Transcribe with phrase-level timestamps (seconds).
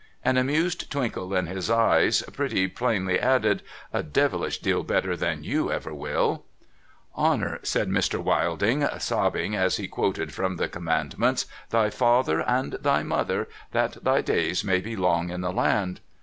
[0.25, 3.61] An amused twinkle in his eyes pretty plainly added
[3.93, 6.43] —'A devilish deal better than you ever will!''"
[7.15, 8.17] Honour,"' said Mr.
[8.17, 14.21] Wilding, sobbing as he quoted from the Commandments, '"thy father and thy mother, that thy
[14.21, 15.99] days may be long in the land."